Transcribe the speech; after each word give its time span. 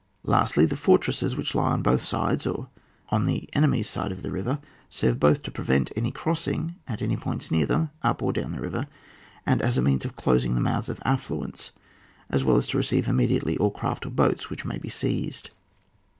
Lastly, 0.23 0.65
the 0.65 0.75
fortresses, 0.75 1.35
which 1.35 1.53
lie 1.53 1.73
on 1.73 1.83
both 1.83 2.01
sides, 2.01 2.47
or 2.47 2.69
on 3.09 3.27
the 3.27 3.47
enemy's 3.53 3.87
side 3.87 4.11
of 4.11 4.23
the 4.23 4.31
river, 4.31 4.57
serve 4.89 5.19
both 5.19 5.43
to 5.43 5.51
prevent 5.51 5.91
any 5.95 6.09
crossing 6.11 6.73
at 6.87 7.03
any 7.03 7.15
points 7.15 7.51
near 7.51 7.67
them, 7.67 7.91
up 8.01 8.23
or 8.23 8.33
down 8.33 8.49
the 8.51 8.59
river, 8.59 8.87
and 9.45 9.61
as 9.61 9.77
a 9.77 9.81
means 9.83 10.03
of 10.03 10.15
closing 10.15 10.55
the 10.55 10.59
mouths 10.59 10.89
of 10.89 10.99
affluents, 11.05 11.69
as 12.31 12.43
well 12.43 12.57
as 12.57 12.65
to 12.65 12.77
receive 12.77 13.07
immediately 13.07 13.55
all 13.59 13.69
craft 13.69 14.03
or 14.07 14.09
boats 14.09 14.49
which 14.49 14.65
may 14.65 14.79
be 14.79 14.89
seijsed. 14.89 15.51